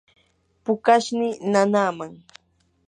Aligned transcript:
pukashnii 0.63 1.39
nanaaman. 1.51 2.11